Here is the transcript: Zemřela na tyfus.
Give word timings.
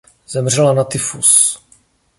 Zemřela 0.27 0.73
na 0.73 0.83
tyfus. 0.83 1.61